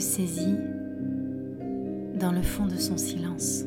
[0.00, 0.56] saisit
[2.18, 3.64] dans le fond de son silence.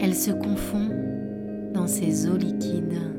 [0.00, 0.90] Elle se confond
[1.74, 3.15] dans ses eaux liquides.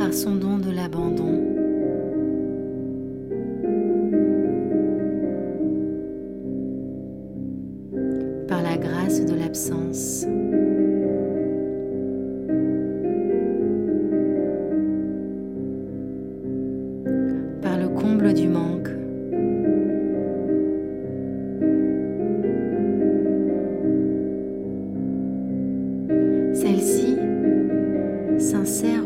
[0.00, 1.38] Par son don de l'abandon,
[8.48, 10.26] par la grâce de l'absence.
[17.60, 18.88] par le comble du manque.
[26.54, 27.16] Celle-ci
[28.38, 28.99] s'insère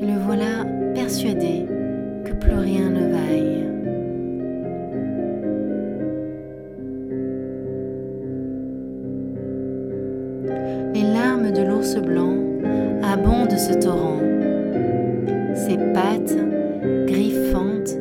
[0.00, 1.66] le voilà persuadé
[2.24, 3.64] que plus rien ne vaille.
[10.94, 12.36] Les larmes de l'ours blanc
[13.02, 14.20] abondent ce torrent.
[15.54, 16.36] Ses pattes
[17.06, 17.98] griffantes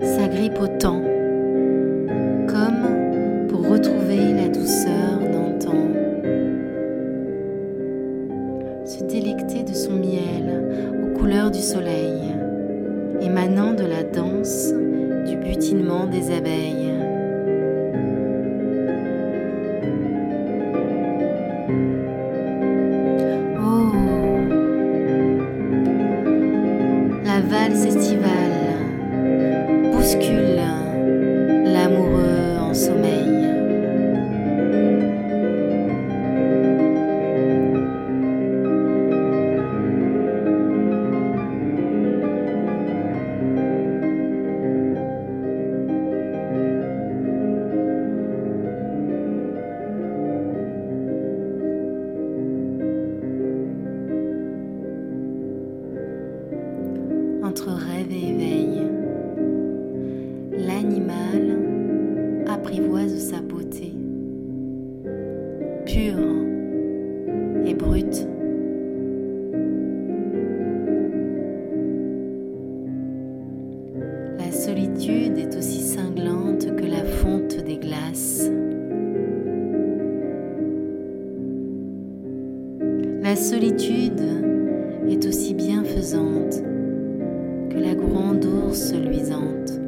[0.00, 1.02] s'agrippent au temps,
[8.84, 10.60] Se délecter de son miel
[11.04, 12.20] aux couleurs du soleil,
[13.20, 14.72] émanant de la danse
[15.24, 16.81] du butinement des abeilles.
[57.52, 58.80] Entre rêve et éveil,
[60.52, 61.58] l'animal
[62.46, 63.92] apprivoise sa beauté,
[65.84, 66.16] pure
[67.66, 68.26] et brute.
[74.38, 78.50] La solitude est aussi cinglante que la fonte des glaces.
[83.22, 84.22] La solitude
[85.06, 86.61] est aussi bienfaisante
[88.72, 89.81] ours luisante.